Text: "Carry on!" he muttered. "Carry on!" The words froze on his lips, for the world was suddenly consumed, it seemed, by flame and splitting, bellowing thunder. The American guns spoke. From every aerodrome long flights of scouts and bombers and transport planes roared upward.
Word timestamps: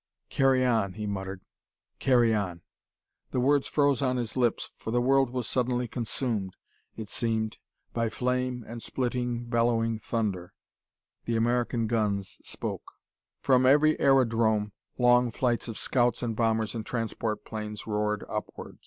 "Carry 0.31 0.65
on!" 0.65 0.93
he 0.93 1.05
muttered. 1.05 1.41
"Carry 1.99 2.33
on!" 2.33 2.61
The 3.29 3.39
words 3.39 3.67
froze 3.67 4.01
on 4.01 4.17
his 4.17 4.35
lips, 4.35 4.71
for 4.75 4.89
the 4.89 4.99
world 4.99 5.29
was 5.29 5.47
suddenly 5.47 5.87
consumed, 5.87 6.57
it 6.97 7.07
seemed, 7.07 7.57
by 7.93 8.09
flame 8.09 8.65
and 8.67 8.81
splitting, 8.81 9.45
bellowing 9.45 9.99
thunder. 9.99 10.55
The 11.25 11.35
American 11.35 11.85
guns 11.85 12.39
spoke. 12.43 12.93
From 13.41 13.67
every 13.67 13.99
aerodrome 13.99 14.71
long 14.97 15.29
flights 15.29 15.67
of 15.67 15.77
scouts 15.77 16.23
and 16.23 16.35
bombers 16.35 16.73
and 16.73 16.83
transport 16.83 17.45
planes 17.45 17.85
roared 17.85 18.25
upward. 18.27 18.79